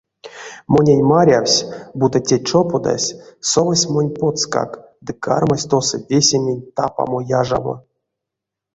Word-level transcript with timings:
Монень 0.71 1.07
марявсь, 1.11 1.65
буто 1.99 2.19
те 2.27 2.35
чоподась 2.47 3.15
совась 3.49 3.89
монь 3.93 4.15
потскак 4.19 4.71
ды 5.05 5.11
кармась 5.23 5.67
тосо 5.69 5.97
весементь 6.09 6.67
тапамо-яжамо. 6.75 7.75